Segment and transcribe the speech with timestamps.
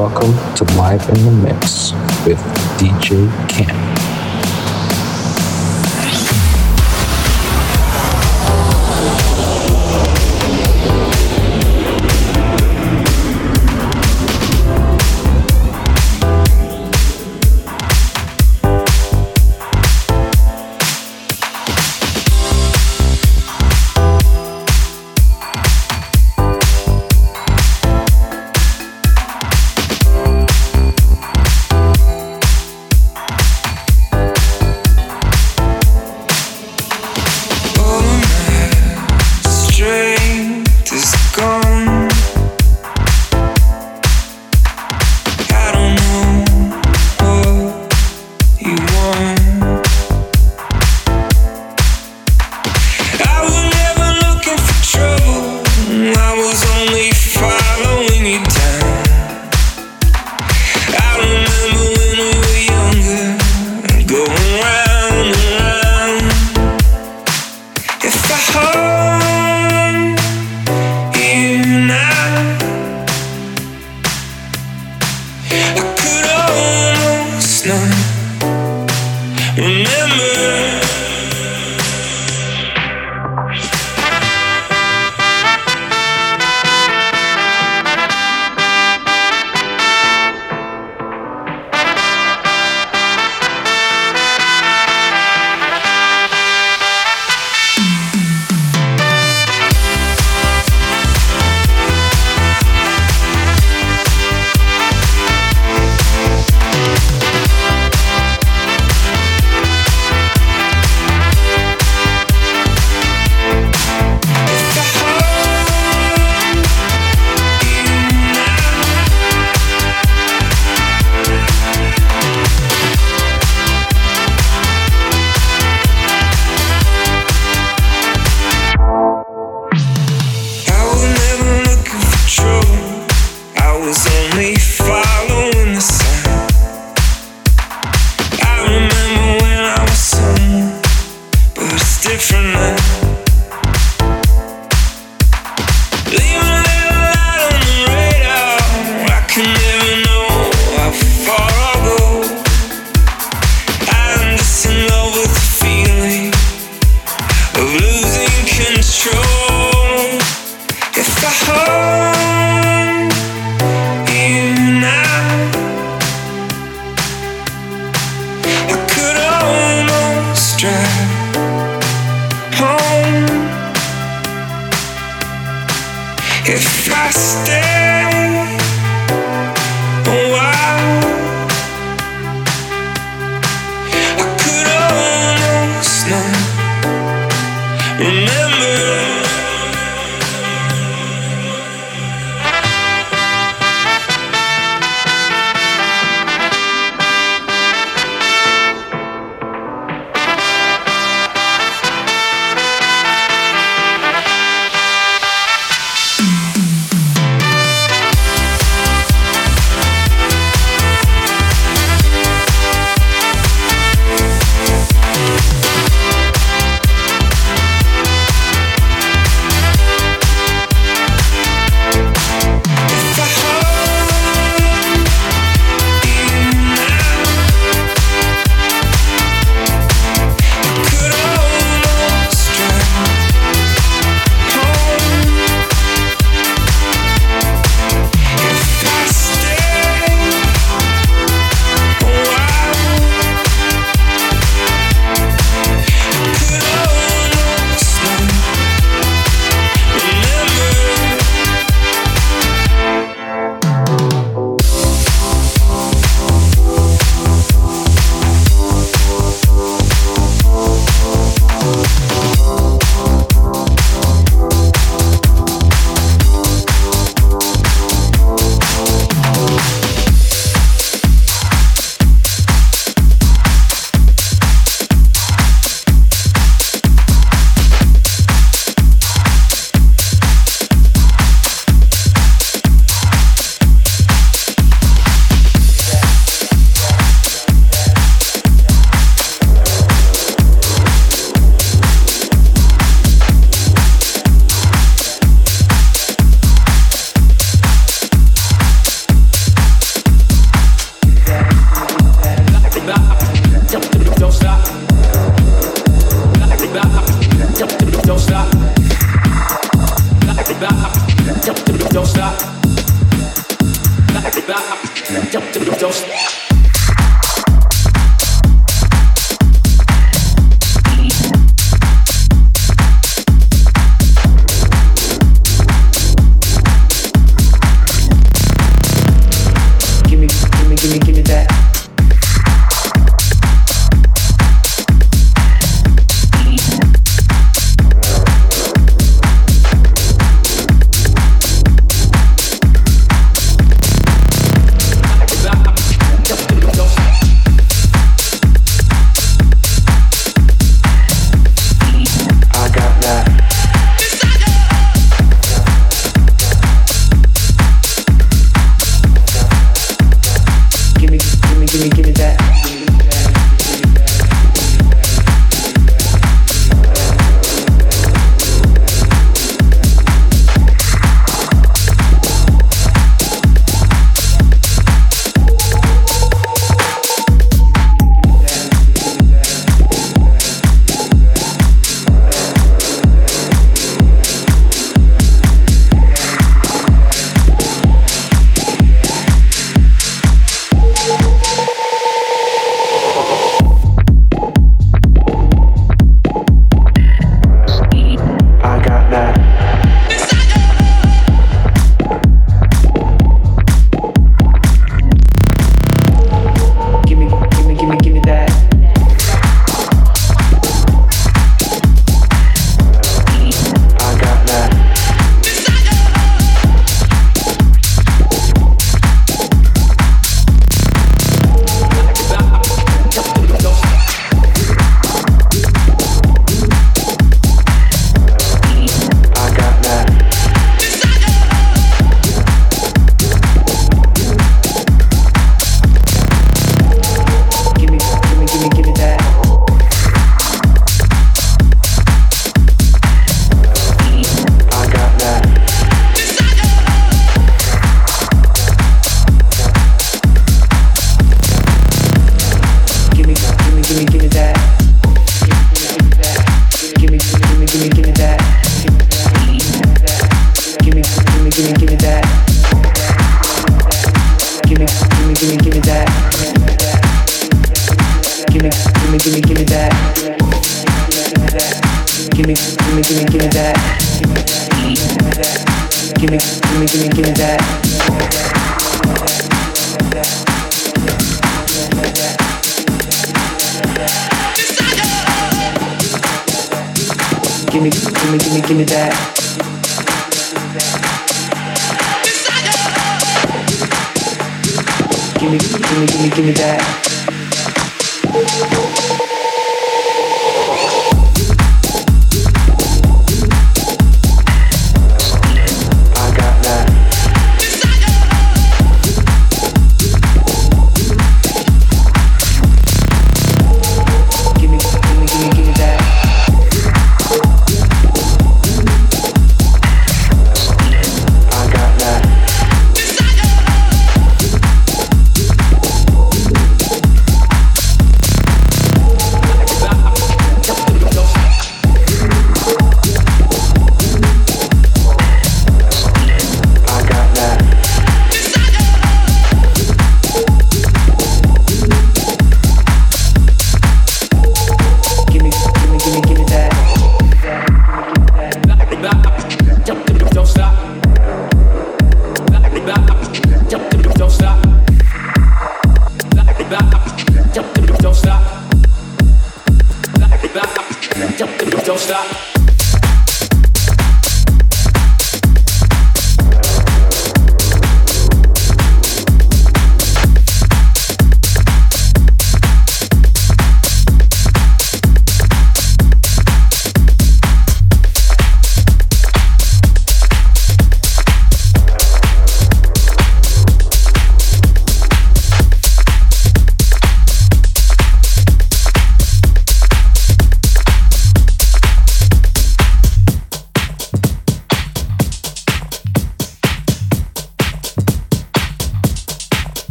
[0.00, 1.92] welcome to Live in the Mix
[2.24, 2.38] with
[2.78, 4.19] DJ Cam.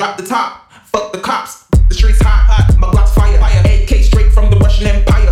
[0.00, 0.72] drop the top.
[0.86, 2.78] Fuck the cops, the streets hot, hot.
[2.78, 3.60] My Glock's fire, fire.
[3.66, 5.29] AK straight from the Russian Empire.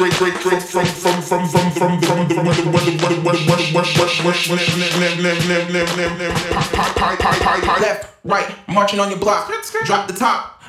[0.00, 0.08] From
[8.24, 9.52] right, marching on your block.
[9.84, 10.59] Drop the top.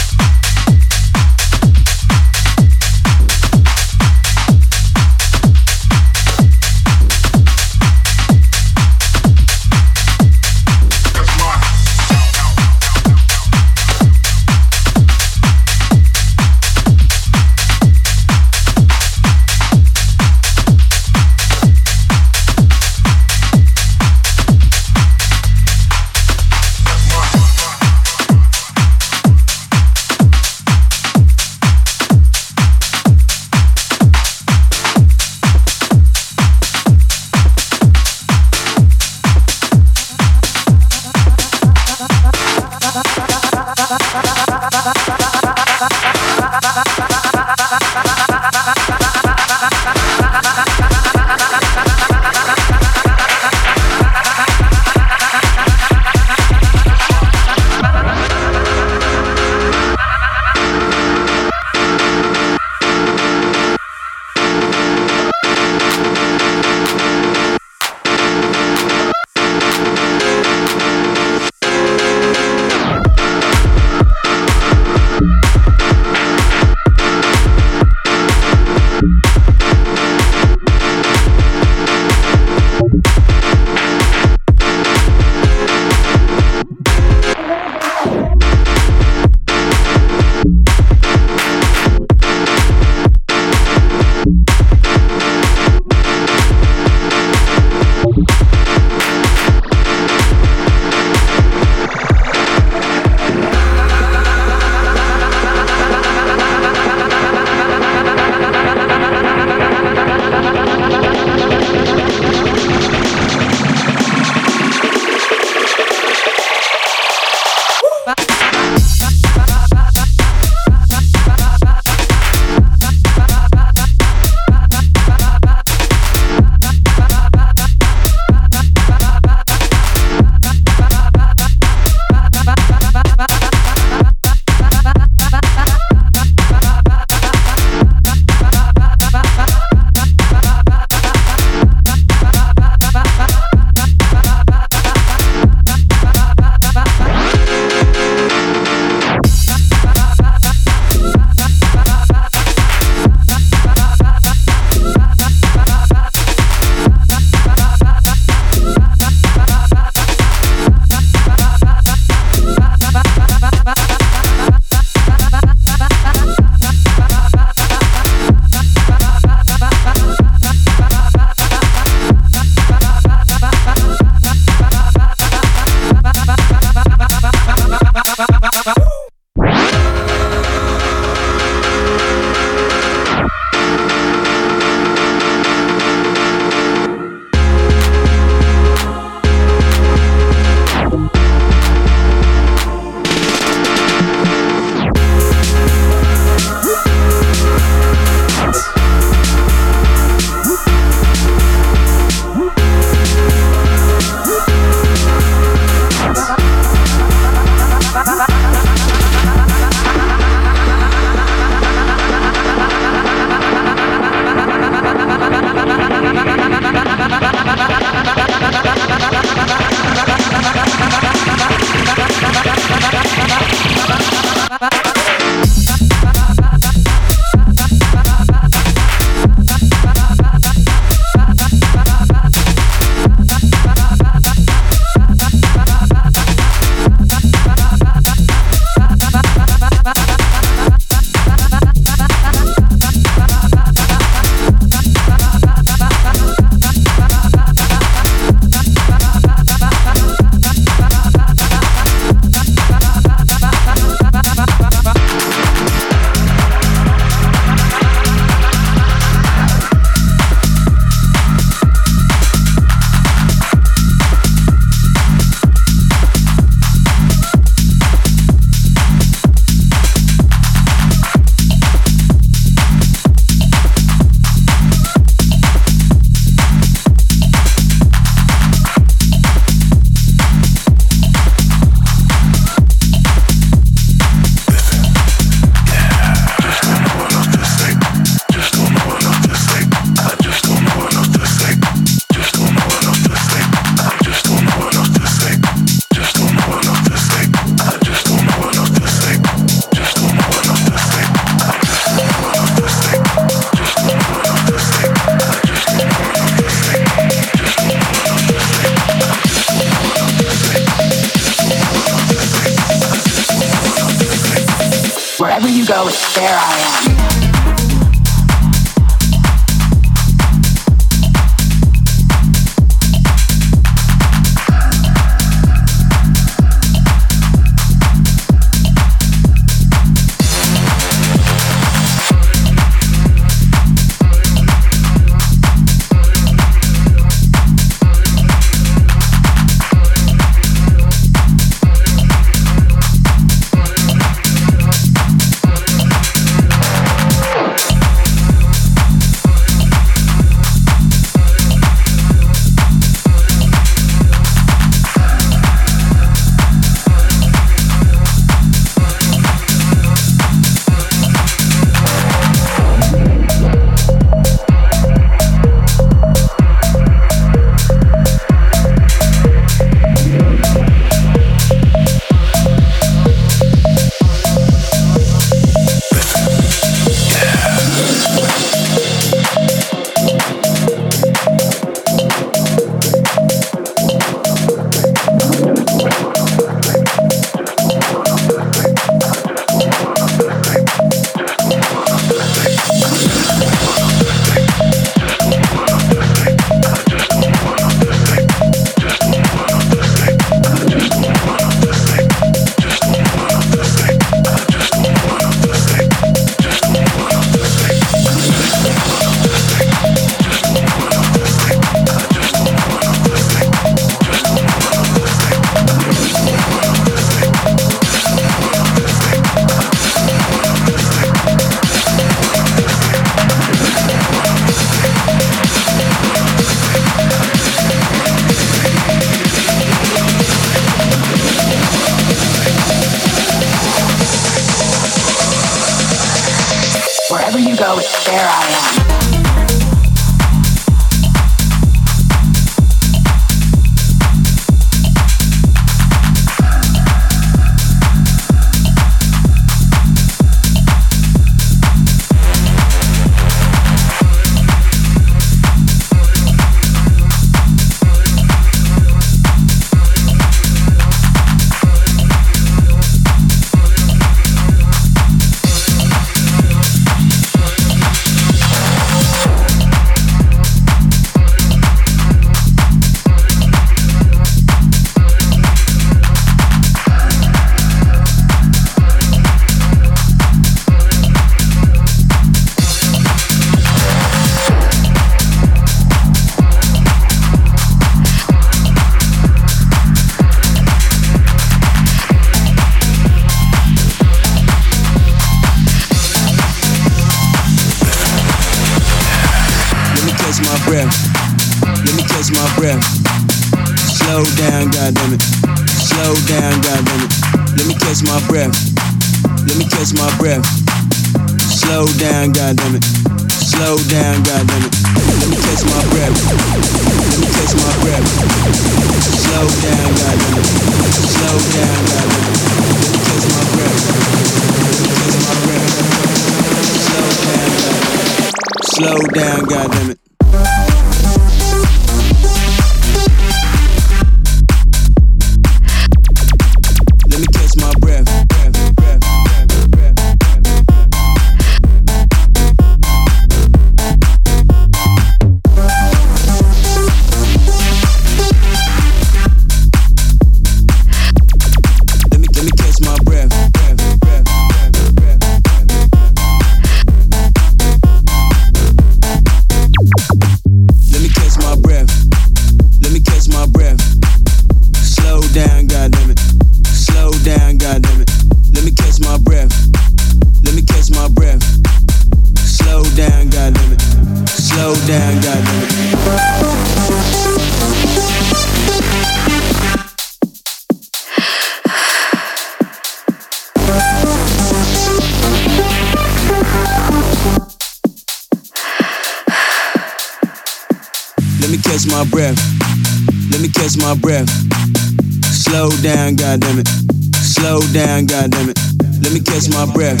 [598.02, 598.58] down, goddammit.
[599.02, 600.00] Let me catch my breath.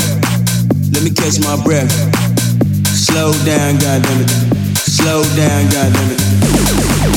[0.92, 1.90] Let me catch my breath.
[2.86, 4.30] Slow down, goddamn it.
[4.78, 6.20] Slow down, goddamn it.
[6.20, 7.12] Slow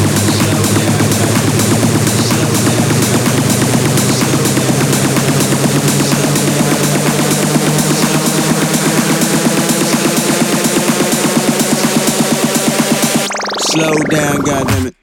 [13.76, 14.99] Let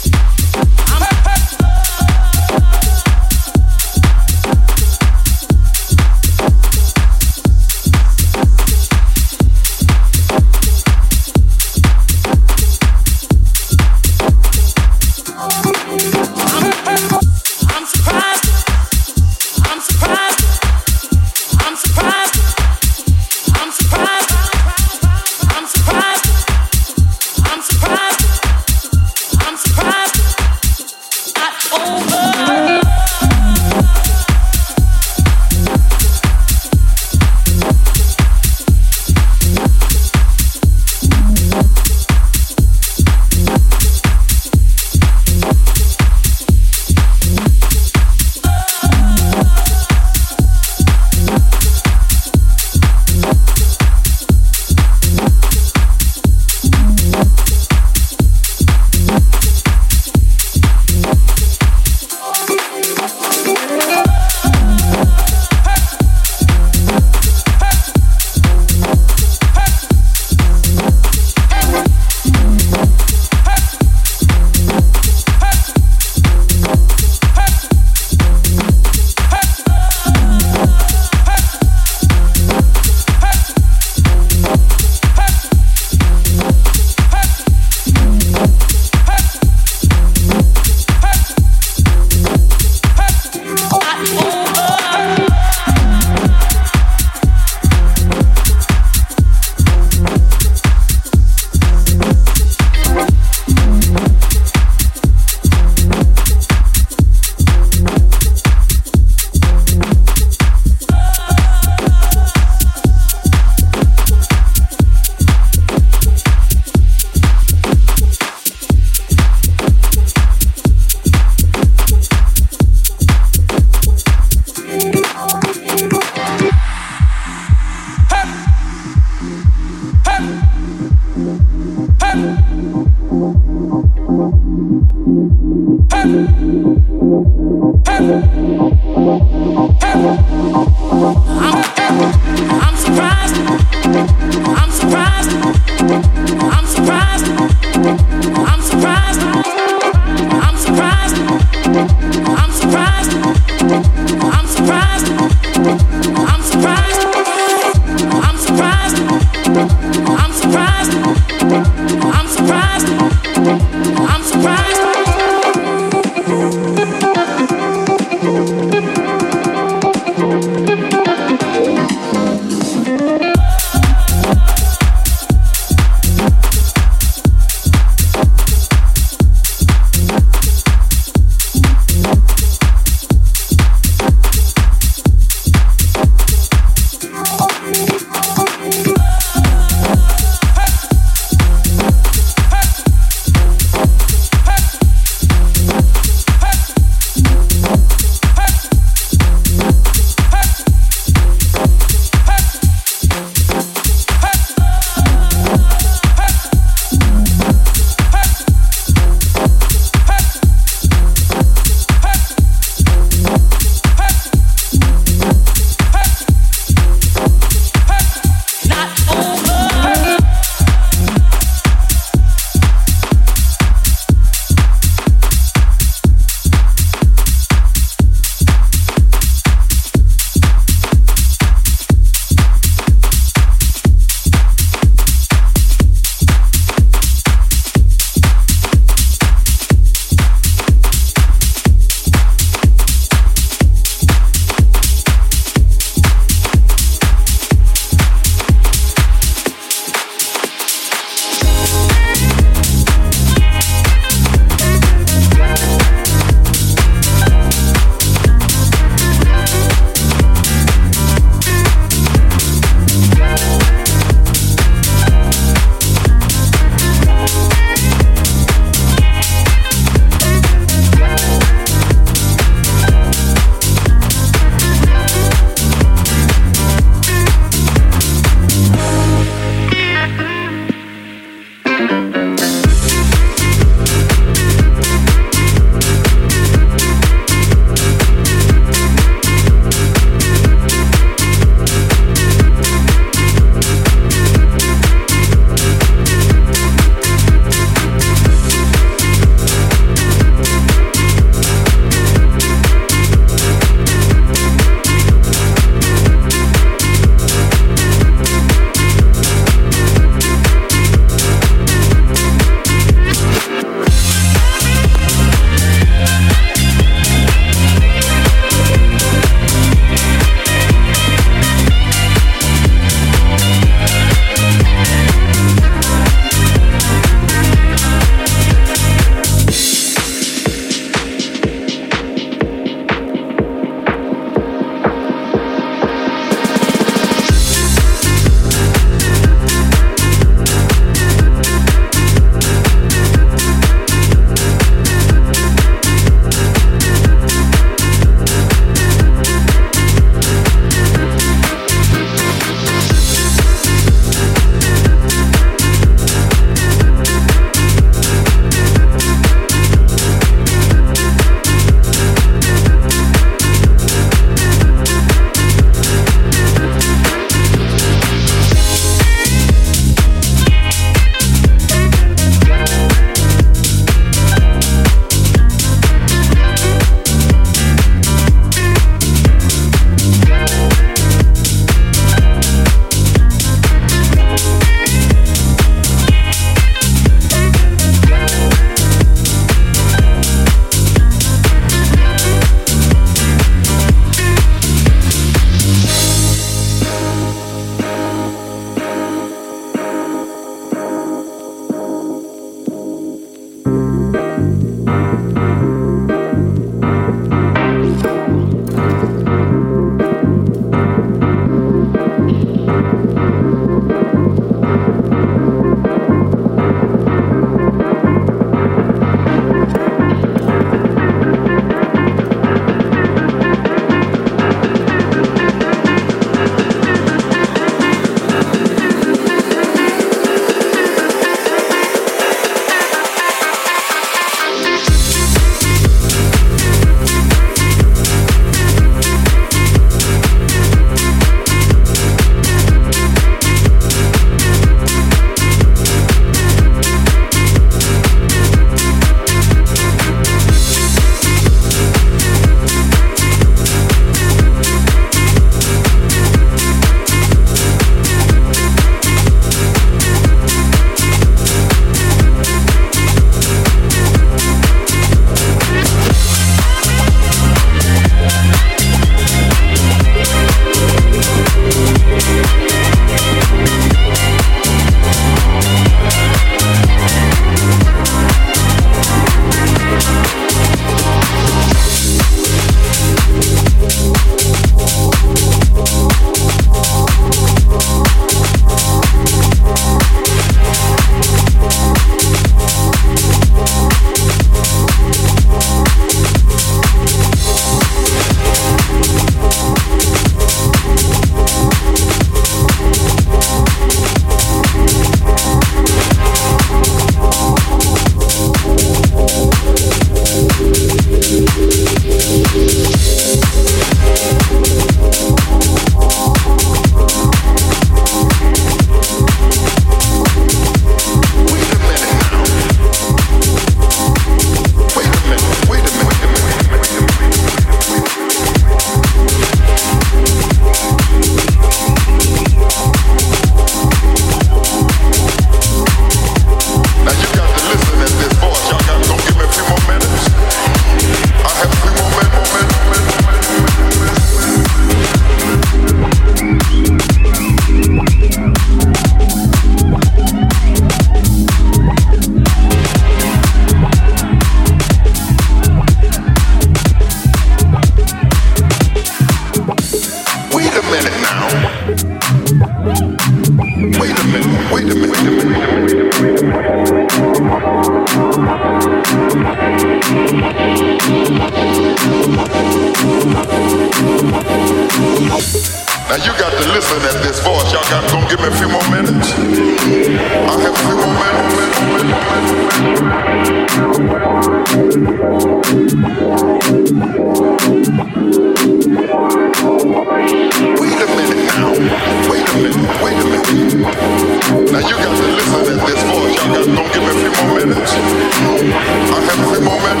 [597.16, 597.76] Every moment.
[597.76, 598.82] I
[599.22, 600.00] have every moment.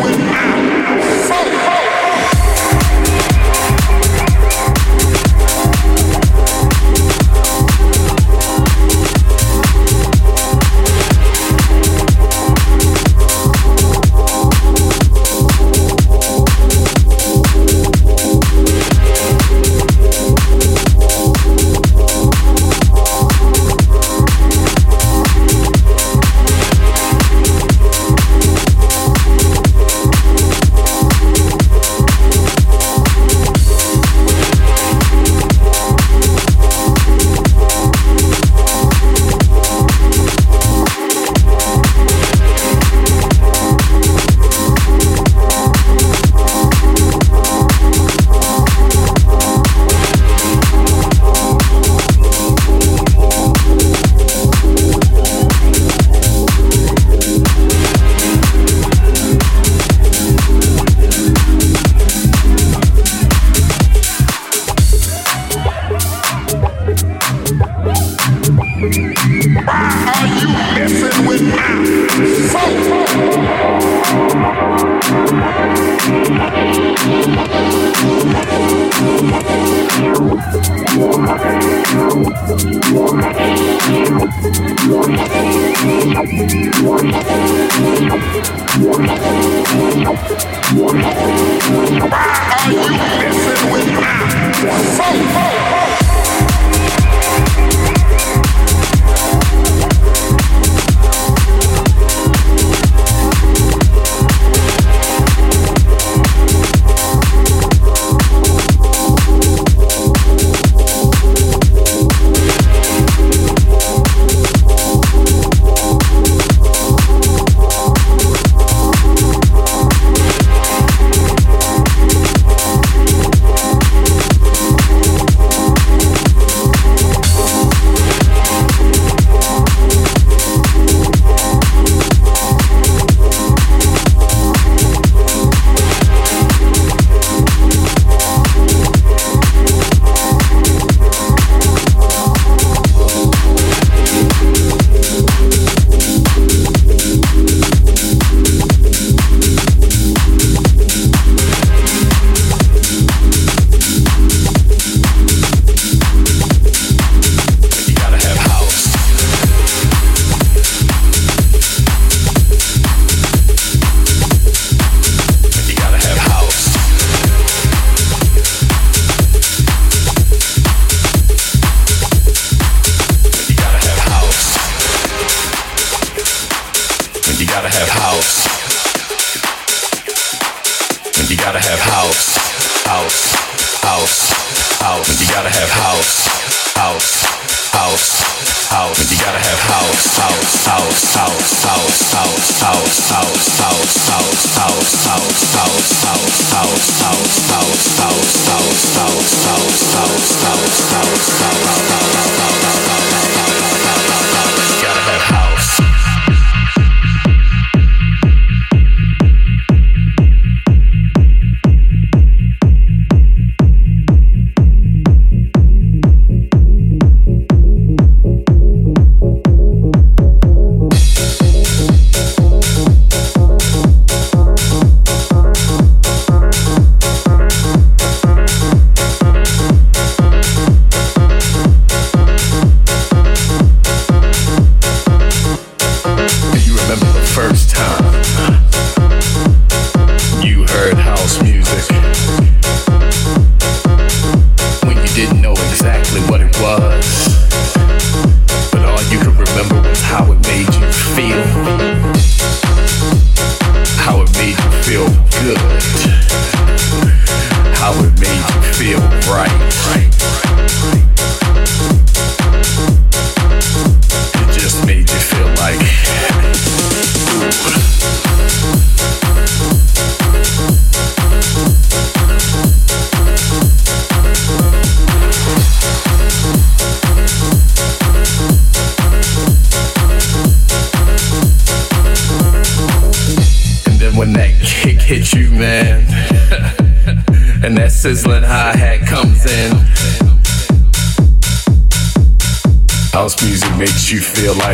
[294.34, 294.73] Feel like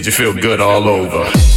[0.00, 1.49] made you feel good all over.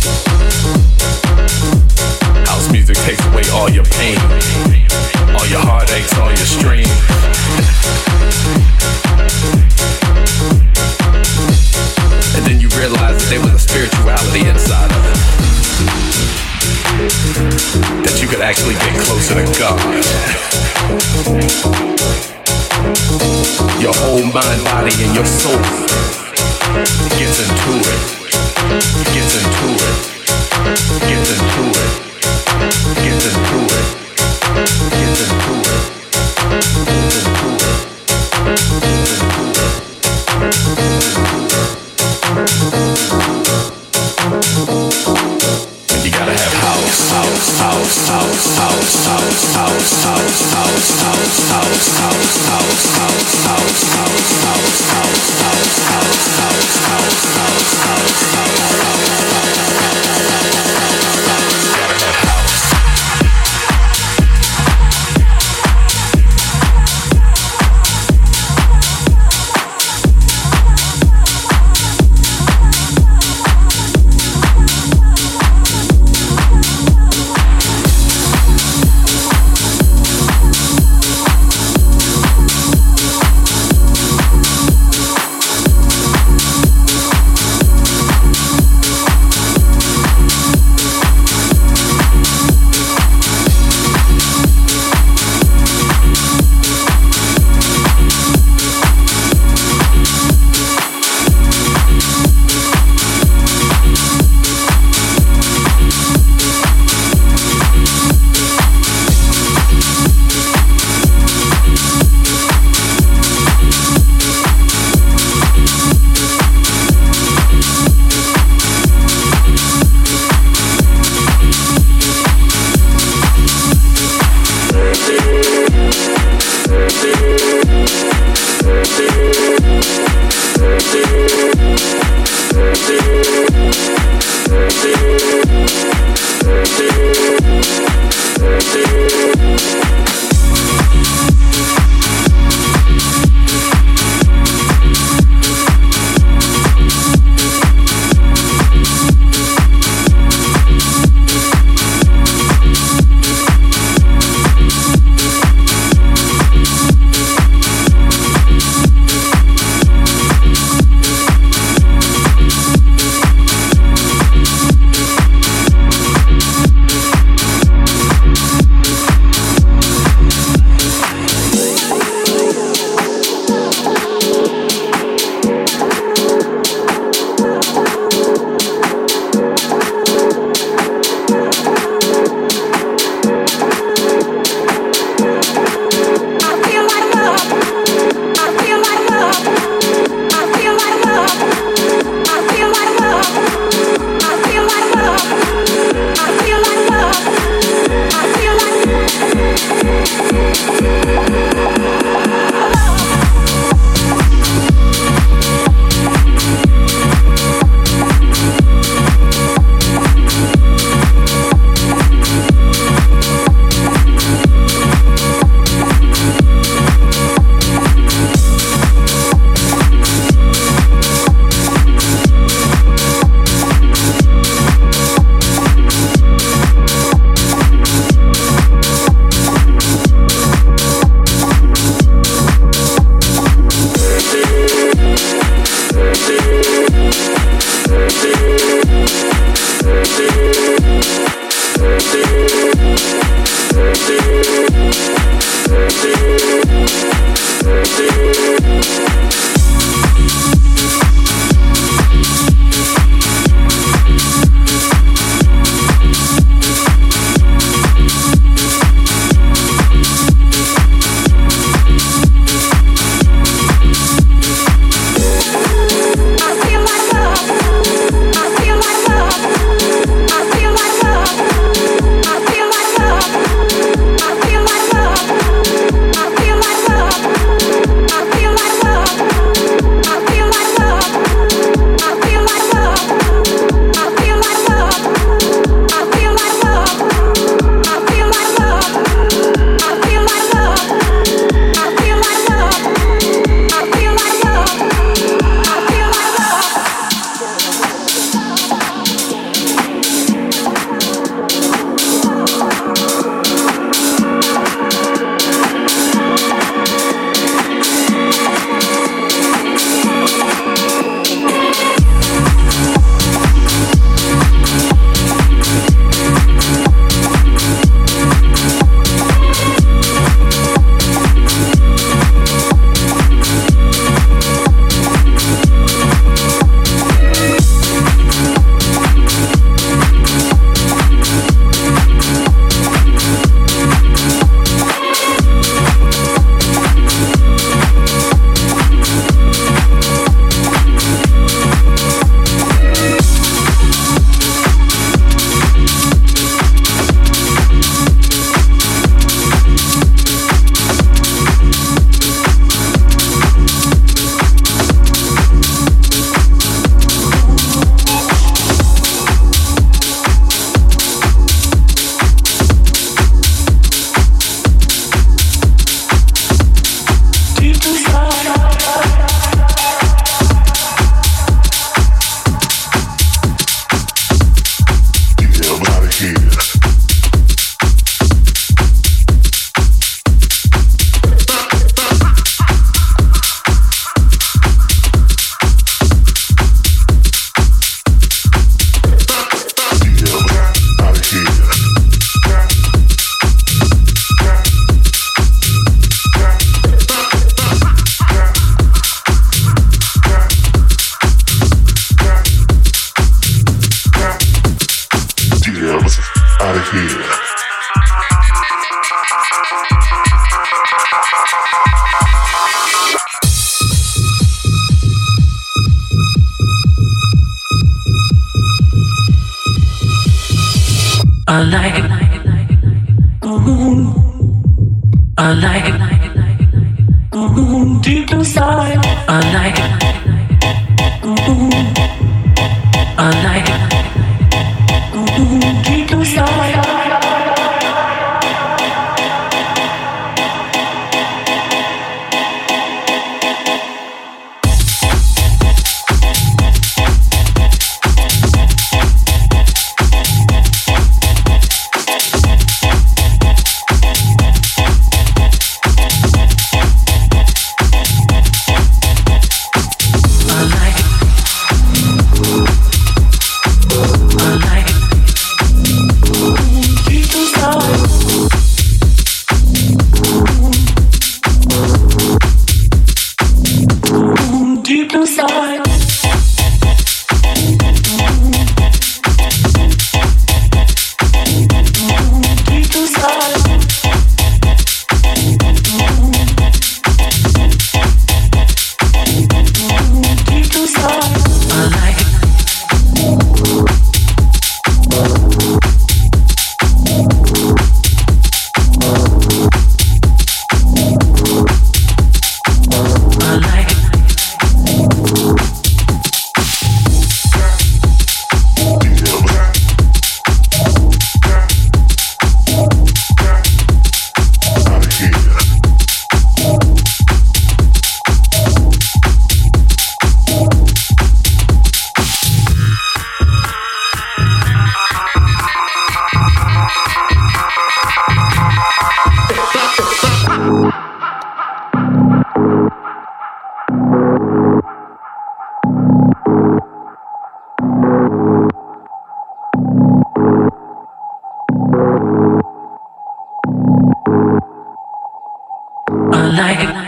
[546.56, 547.03] like